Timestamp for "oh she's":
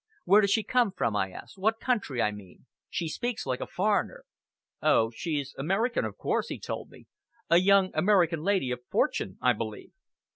4.81-5.53